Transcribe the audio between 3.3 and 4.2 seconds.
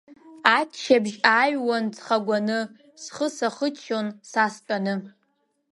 сахыччон